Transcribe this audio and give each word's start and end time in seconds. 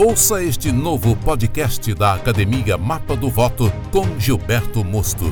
Ouça 0.00 0.40
este 0.44 0.70
novo 0.70 1.16
podcast 1.16 1.92
da 1.92 2.14
Academia 2.14 2.78
Mapa 2.78 3.16
do 3.16 3.28
Voto 3.28 3.64
com 3.90 4.16
Gilberto 4.16 4.84
Mosto. 4.84 5.24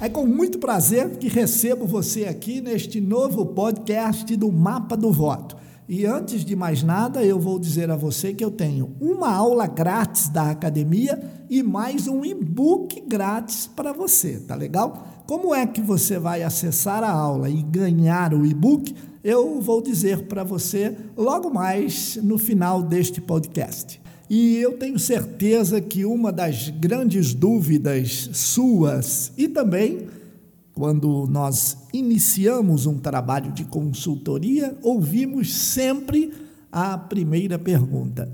É 0.00 0.08
com 0.08 0.24
muito 0.24 0.60
prazer 0.60 1.18
que 1.18 1.26
recebo 1.26 1.86
você 1.86 2.26
aqui 2.26 2.60
neste 2.60 3.00
novo 3.00 3.44
podcast 3.46 4.36
do 4.36 4.52
Mapa 4.52 4.96
do 4.96 5.10
Voto. 5.10 5.56
E 5.88 6.06
antes 6.06 6.44
de 6.44 6.54
mais 6.54 6.84
nada, 6.84 7.24
eu 7.24 7.40
vou 7.40 7.58
dizer 7.58 7.90
a 7.90 7.96
você 7.96 8.32
que 8.32 8.44
eu 8.44 8.50
tenho 8.52 8.94
uma 9.00 9.34
aula 9.34 9.66
grátis 9.66 10.28
da 10.28 10.52
academia 10.52 11.20
e 11.50 11.64
mais 11.64 12.06
um 12.06 12.24
e-book 12.24 13.00
grátis 13.08 13.66
para 13.66 13.92
você, 13.92 14.38
tá 14.38 14.54
legal? 14.54 15.15
Como 15.26 15.54
é 15.54 15.66
que 15.66 15.80
você 15.80 16.18
vai 16.18 16.42
acessar 16.42 17.02
a 17.02 17.10
aula 17.10 17.50
e 17.50 17.62
ganhar 17.62 18.32
o 18.32 18.46
e-book? 18.46 18.94
eu 19.26 19.60
vou 19.60 19.82
dizer 19.82 20.28
para 20.28 20.44
você 20.44 20.96
logo 21.16 21.50
mais 21.50 22.14
no 22.22 22.38
final 22.38 22.80
deste 22.80 23.20
podcast. 23.20 24.00
E 24.30 24.54
eu 24.58 24.78
tenho 24.78 25.00
certeza 25.00 25.80
que 25.80 26.04
uma 26.04 26.30
das 26.32 26.70
grandes 26.70 27.34
dúvidas 27.34 28.30
suas 28.32 29.32
e 29.36 29.48
também 29.48 30.06
quando 30.72 31.26
nós 31.26 31.76
iniciamos 31.92 32.86
um 32.86 32.98
trabalho 32.98 33.50
de 33.50 33.64
consultoria, 33.64 34.78
ouvimos 34.80 35.52
sempre 35.52 36.32
a 36.70 36.96
primeira 36.96 37.58
pergunta: 37.58 38.32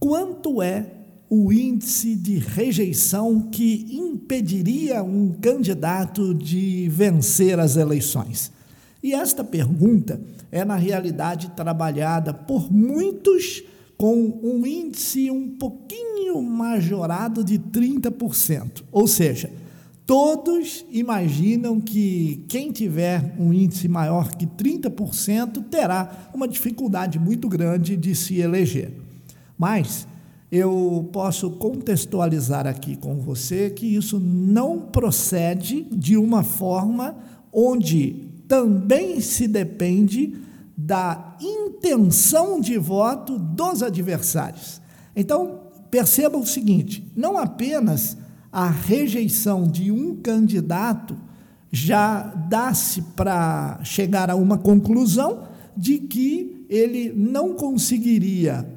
quanto 0.00 0.60
é 0.60 0.95
o 1.28 1.52
índice 1.52 2.14
de 2.14 2.38
rejeição 2.38 3.48
que 3.50 3.86
impediria 3.90 5.02
um 5.02 5.32
candidato 5.32 6.34
de 6.34 6.88
vencer 6.88 7.58
as 7.58 7.76
eleições? 7.76 8.52
E 9.02 9.12
esta 9.12 9.44
pergunta 9.44 10.20
é, 10.50 10.64
na 10.64 10.76
realidade, 10.76 11.50
trabalhada 11.50 12.32
por 12.32 12.72
muitos 12.72 13.62
com 13.96 14.38
um 14.42 14.66
índice 14.66 15.30
um 15.30 15.48
pouquinho 15.56 16.42
majorado 16.42 17.42
de 17.42 17.58
30%. 17.58 18.82
Ou 18.92 19.06
seja, 19.06 19.50
todos 20.06 20.84
imaginam 20.90 21.80
que 21.80 22.44
quem 22.48 22.70
tiver 22.70 23.34
um 23.38 23.52
índice 23.52 23.88
maior 23.88 24.34
que 24.34 24.46
30% 24.46 25.64
terá 25.70 26.30
uma 26.34 26.46
dificuldade 26.46 27.18
muito 27.18 27.48
grande 27.48 27.96
de 27.96 28.14
se 28.14 28.38
eleger. 28.38 28.92
Mas 29.58 30.06
eu 30.56 31.08
posso 31.12 31.50
contextualizar 31.50 32.66
aqui 32.66 32.96
com 32.96 33.16
você 33.20 33.70
que 33.70 33.94
isso 33.94 34.18
não 34.18 34.78
procede 34.80 35.86
de 35.92 36.16
uma 36.16 36.42
forma 36.42 37.16
onde 37.52 38.30
também 38.48 39.20
se 39.20 39.46
depende 39.46 40.34
da 40.76 41.36
intenção 41.40 42.60
de 42.60 42.78
voto 42.78 43.38
dos 43.38 43.82
adversários. 43.82 44.80
Então, 45.14 45.60
perceba 45.90 46.38
o 46.38 46.46
seguinte: 46.46 47.10
não 47.14 47.36
apenas 47.36 48.16
a 48.52 48.68
rejeição 48.70 49.66
de 49.66 49.90
um 49.90 50.16
candidato 50.16 51.16
já 51.70 52.22
dá-se 52.48 53.02
para 53.02 53.80
chegar 53.82 54.30
a 54.30 54.36
uma 54.36 54.56
conclusão 54.56 55.48
de 55.76 55.98
que 55.98 56.64
ele 56.70 57.12
não 57.14 57.54
conseguiria 57.54 58.75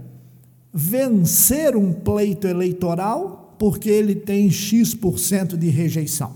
vencer 0.73 1.75
um 1.75 1.91
pleito 1.91 2.47
eleitoral 2.47 3.55
porque 3.57 3.89
ele 3.89 4.15
tem 4.15 4.49
X% 4.49 5.57
de 5.57 5.69
rejeição. 5.69 6.31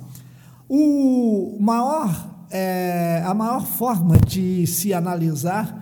O 0.67 1.57
maior 1.59 2.33
é, 2.53 3.23
a 3.25 3.33
maior 3.33 3.65
forma 3.65 4.15
de 4.17 4.67
se 4.67 4.93
analisar 4.93 5.81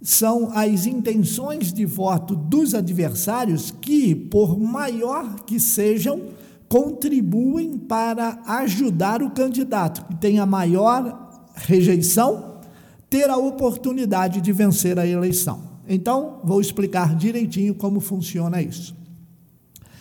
são 0.00 0.50
as 0.54 0.86
intenções 0.86 1.72
de 1.72 1.84
voto 1.84 2.36
dos 2.36 2.74
adversários 2.74 3.72
que, 3.72 4.14
por 4.14 4.58
maior 4.58 5.40
que 5.44 5.58
sejam, 5.58 6.20
contribuem 6.68 7.76
para 7.76 8.40
ajudar 8.46 9.20
o 9.20 9.30
candidato 9.30 10.04
que 10.06 10.14
tem 10.16 10.38
a 10.38 10.46
maior 10.46 11.50
rejeição 11.54 12.60
ter 13.10 13.28
a 13.28 13.36
oportunidade 13.36 14.40
de 14.40 14.52
vencer 14.52 14.98
a 14.98 15.06
eleição. 15.06 15.71
Então, 15.94 16.40
vou 16.42 16.58
explicar 16.58 17.14
direitinho 17.14 17.74
como 17.74 18.00
funciona 18.00 18.62
isso. 18.62 18.96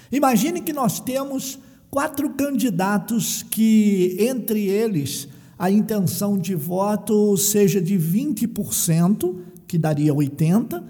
Imagine 0.10 0.62
que 0.62 0.72
nós 0.72 1.02
temos 1.02 1.60
quatro 1.90 2.30
candidatos 2.30 3.44
que, 3.44 4.16
entre 4.18 4.70
eles, 4.70 5.28
a 5.60 5.70
intenção 5.70 6.38
de 6.38 6.56
voto 6.56 7.36
seja 7.36 7.82
de 7.82 8.00
20%, 8.00 9.36
que 9.68 9.78
daria 9.78 10.14
80%, 10.14 10.82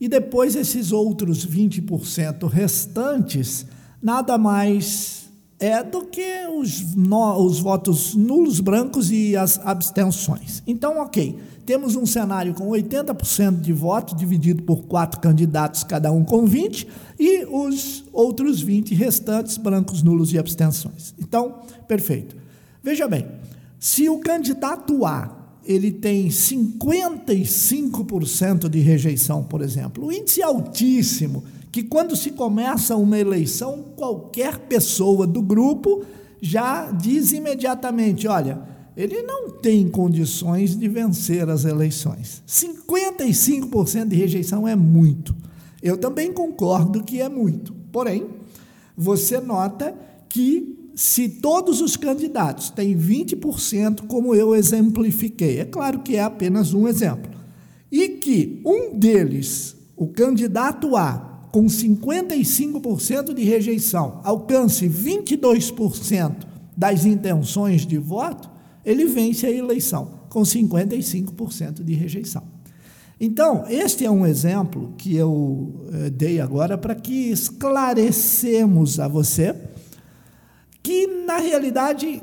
e 0.00 0.08
depois 0.08 0.56
esses 0.56 0.90
outros 0.90 1.46
20% 1.46 2.48
restantes, 2.48 3.66
nada 4.00 4.38
mais 4.38 5.25
é 5.58 5.82
do 5.82 6.04
que 6.04 6.46
os, 6.54 6.94
no, 6.94 7.38
os 7.38 7.58
votos 7.58 8.14
nulos, 8.14 8.60
brancos 8.60 9.10
e 9.10 9.34
as 9.36 9.58
abstenções. 9.58 10.62
Então, 10.66 10.98
ok, 10.98 11.38
temos 11.64 11.96
um 11.96 12.04
cenário 12.04 12.52
com 12.54 12.68
80% 12.68 13.60
de 13.60 13.72
votos, 13.72 14.14
dividido 14.16 14.62
por 14.62 14.84
quatro 14.84 15.18
candidatos, 15.20 15.82
cada 15.82 16.12
um 16.12 16.22
com 16.22 16.44
20, 16.44 16.86
e 17.18 17.46
os 17.46 18.04
outros 18.12 18.60
20 18.60 18.94
restantes, 18.94 19.56
brancos, 19.56 20.02
nulos 20.02 20.30
e 20.32 20.38
abstenções. 20.38 21.14
Então, 21.18 21.60
perfeito. 21.88 22.36
Veja 22.82 23.08
bem, 23.08 23.26
se 23.80 24.06
o 24.08 24.18
candidato 24.18 25.04
A 25.04 25.34
ele 25.64 25.90
tem 25.90 26.28
55% 26.28 28.68
de 28.68 28.78
rejeição, 28.78 29.42
por 29.42 29.62
exemplo, 29.62 30.06
o 30.06 30.12
índice 30.12 30.40
é 30.40 30.44
altíssimo, 30.44 31.42
que 31.76 31.82
quando 31.82 32.16
se 32.16 32.30
começa 32.30 32.96
uma 32.96 33.18
eleição, 33.18 33.84
qualquer 33.94 34.60
pessoa 34.60 35.26
do 35.26 35.42
grupo 35.42 36.06
já 36.40 36.90
diz 36.90 37.32
imediatamente: 37.32 38.26
olha, 38.26 38.62
ele 38.96 39.20
não 39.20 39.50
tem 39.50 39.86
condições 39.86 40.74
de 40.74 40.88
vencer 40.88 41.50
as 41.50 41.66
eleições. 41.66 42.42
55% 42.48 44.08
de 44.08 44.16
rejeição 44.16 44.66
é 44.66 44.74
muito. 44.74 45.36
Eu 45.82 45.98
também 45.98 46.32
concordo 46.32 47.04
que 47.04 47.20
é 47.20 47.28
muito. 47.28 47.74
Porém, 47.92 48.26
você 48.96 49.38
nota 49.38 49.94
que 50.30 50.90
se 50.94 51.28
todos 51.28 51.82
os 51.82 51.94
candidatos 51.94 52.70
têm 52.70 52.96
20%, 52.96 54.06
como 54.06 54.34
eu 54.34 54.54
exemplifiquei, 54.54 55.58
é 55.58 55.66
claro 55.66 55.98
que 55.98 56.16
é 56.16 56.22
apenas 56.22 56.72
um 56.72 56.88
exemplo, 56.88 57.30
e 57.92 58.08
que 58.08 58.62
um 58.64 58.98
deles, 58.98 59.76
o 59.94 60.06
candidato 60.06 60.96
A, 60.96 61.35
com 61.50 61.66
55% 61.66 63.34
de 63.34 63.44
rejeição, 63.44 64.20
alcance 64.24 64.88
22% 64.88 66.34
das 66.76 67.04
intenções 67.04 67.86
de 67.86 67.98
voto, 67.98 68.50
ele 68.84 69.06
vence 69.06 69.46
a 69.46 69.50
eleição 69.50 70.20
com 70.28 70.42
55% 70.42 71.82
de 71.82 71.94
rejeição. 71.94 72.42
Então, 73.18 73.64
este 73.68 74.04
é 74.04 74.10
um 74.10 74.26
exemplo 74.26 74.92
que 74.98 75.16
eu 75.16 75.86
eh, 75.90 76.10
dei 76.10 76.38
agora 76.38 76.76
para 76.76 76.94
que 76.94 77.30
esclarecemos 77.30 79.00
a 79.00 79.08
você 79.08 79.56
que 80.82 81.06
na 81.26 81.38
realidade 81.38 82.22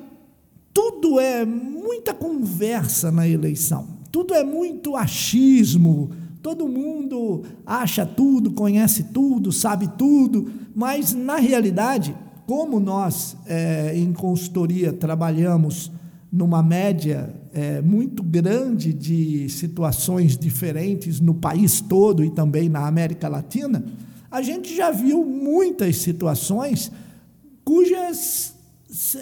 tudo 0.71 1.19
é 1.19 1.43
muita 1.45 2.13
conversa 2.13 3.11
na 3.11 3.27
eleição, 3.27 3.87
tudo 4.11 4.33
é 4.33 4.43
muito 4.43 4.95
achismo, 4.95 6.11
todo 6.43 6.67
mundo 6.67 7.43
acha 7.65 8.05
tudo, 8.05 8.51
conhece 8.51 9.05
tudo, 9.05 9.49
sabe 9.49 9.87
tudo, 9.97 10.51
mas 10.75 11.13
na 11.13 11.37
realidade, 11.37 12.13
como 12.45 12.81
nós 12.81 13.37
é, 13.47 13.93
em 13.95 14.11
consultoria 14.11 14.91
trabalhamos 14.91 15.89
numa 16.29 16.61
média 16.61 17.33
é, 17.53 17.81
muito 17.81 18.21
grande 18.21 18.91
de 18.91 19.47
situações 19.47 20.37
diferentes 20.37 21.21
no 21.21 21.33
país 21.33 21.79
todo 21.79 22.25
e 22.25 22.29
também 22.29 22.67
na 22.67 22.87
América 22.87 23.29
Latina, 23.29 23.81
a 24.29 24.41
gente 24.41 24.75
já 24.75 24.91
viu 24.91 25.23
muitas 25.23 25.95
situações 25.95 26.91
cujas 27.63 28.53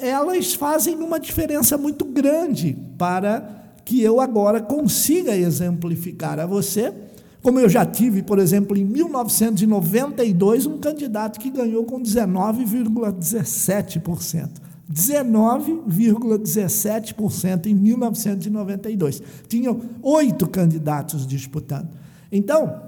elas 0.01 0.55
fazem 0.55 0.95
uma 0.95 1.19
diferença 1.19 1.77
muito 1.77 2.03
grande 2.03 2.75
para 2.97 3.61
que 3.85 4.01
eu 4.01 4.19
agora 4.19 4.59
consiga 4.59 5.35
exemplificar 5.35 6.39
a 6.39 6.45
você, 6.45 6.93
como 7.41 7.59
eu 7.59 7.67
já 7.67 7.83
tive, 7.85 8.21
por 8.21 8.37
exemplo, 8.37 8.77
em 8.77 8.85
1992, 8.85 10.67
um 10.67 10.77
candidato 10.77 11.39
que 11.39 11.49
ganhou 11.49 11.83
com 11.85 11.99
19,17%. 12.01 14.61
19,17% 14.91 17.65
em 17.65 17.73
1992. 17.73 19.23
Tinham 19.47 19.79
oito 20.01 20.45
candidatos 20.47 21.25
disputando. 21.25 21.87
Então, 22.31 22.79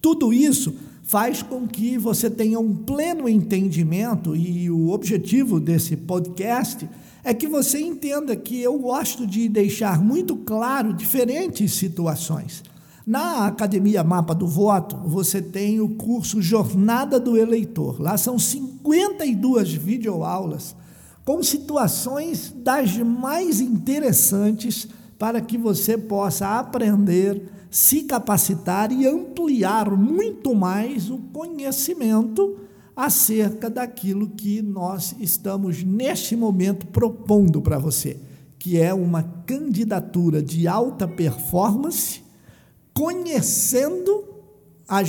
tudo 0.00 0.32
isso 0.32 0.74
faz 1.02 1.42
com 1.42 1.66
que 1.66 1.98
você 1.98 2.30
tenha 2.30 2.60
um 2.60 2.74
pleno 2.74 3.28
entendimento 3.28 4.34
e 4.36 4.70
o 4.70 4.90
objetivo 4.90 5.58
desse 5.58 5.96
podcast 5.96 6.88
é 7.24 7.34
que 7.34 7.48
você 7.48 7.80
entenda 7.80 8.36
que 8.36 8.60
eu 8.60 8.78
gosto 8.78 9.26
de 9.26 9.48
deixar 9.48 10.00
muito 10.02 10.36
claro 10.36 10.92
diferentes 10.92 11.72
situações. 11.72 12.62
Na 13.08 13.46
Academia 13.46 14.04
Mapa 14.04 14.34
do 14.34 14.46
Voto, 14.46 14.94
você 15.08 15.40
tem 15.40 15.80
o 15.80 15.88
curso 15.88 16.42
Jornada 16.42 17.18
do 17.18 17.38
Eleitor. 17.38 17.98
Lá 18.02 18.18
são 18.18 18.38
52 18.38 19.72
videoaulas 19.72 20.76
com 21.24 21.42
situações 21.42 22.54
das 22.54 22.98
mais 22.98 23.62
interessantes 23.62 24.86
para 25.18 25.40
que 25.40 25.56
você 25.56 25.96
possa 25.96 26.58
aprender, 26.58 27.50
se 27.70 28.02
capacitar 28.02 28.92
e 28.92 29.06
ampliar 29.06 29.90
muito 29.90 30.54
mais 30.54 31.08
o 31.08 31.16
conhecimento 31.32 32.58
acerca 32.94 33.70
daquilo 33.70 34.28
que 34.28 34.60
nós 34.60 35.16
estamos 35.18 35.82
neste 35.82 36.36
momento 36.36 36.86
propondo 36.88 37.62
para 37.62 37.78
você, 37.78 38.20
que 38.58 38.78
é 38.78 38.92
uma 38.92 39.22
candidatura 39.22 40.42
de 40.42 40.68
alta 40.68 41.08
performance 41.08 42.27
conhecendo 42.98 44.24
a 44.88 45.04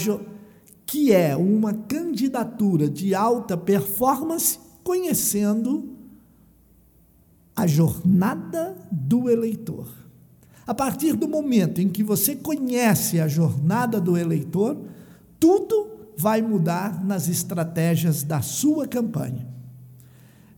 que 0.86 1.12
é 1.12 1.36
uma 1.36 1.74
candidatura 1.74 2.88
de 2.88 3.16
alta 3.16 3.58
performance, 3.58 4.60
conhecendo 4.84 5.90
a 7.56 7.66
jornada 7.66 8.78
do 8.92 9.28
eleitor. 9.28 9.88
A 10.68 10.74
partir 10.76 11.16
do 11.16 11.28
momento 11.28 11.82
em 11.82 11.90
que 11.90 12.04
você 12.04 12.36
conhece 12.36 13.20
a 13.20 13.28
jornada 13.28 14.00
do 14.00 14.16
eleitor, 14.16 14.78
tudo 15.40 15.90
vai 16.16 16.44
mudar 16.44 17.04
nas 17.04 17.28
estratégias 17.28 18.22
da 18.22 18.40
sua 18.40 18.88
campanha. 18.88 19.48